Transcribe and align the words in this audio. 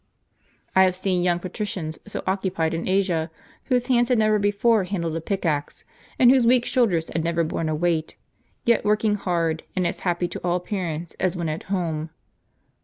I 0.75 0.81
have 0.85 0.95
seen 0.95 1.21
young 1.21 1.37
patricians 1.37 1.99
so 2.07 2.23
occupied 2.25 2.73
in 2.73 2.87
Asia, 2.87 3.29
whose 3.65 3.85
hands 3.85 4.09
had 4.09 4.17
never 4.17 4.39
before 4.39 4.83
handled 4.85 5.15
a 5.15 5.21
pickaxe, 5.21 5.83
and 6.17 6.31
whose 6.31 6.47
weak 6.47 6.65
shoulders 6.65 7.09
had 7.09 7.23
never 7.23 7.43
p 7.43 7.49
n 7.49 7.49
n 7.49 7.49
borne 7.49 7.69
a 7.69 7.75
weight, 7.75 8.15
yet 8.65 8.83
working 8.83 9.13
hard, 9.13 9.61
and 9.75 9.85
as 9.85 9.99
happy, 9.99 10.27
to 10.29 10.39
all 10.43 10.55
appear 10.55 10.87
ance, 10.87 11.13
as 11.19 11.35
when 11.35 11.49
at 11.49 11.61
home. 11.69 12.09